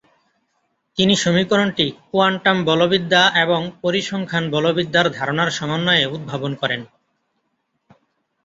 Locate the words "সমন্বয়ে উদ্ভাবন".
5.51-6.51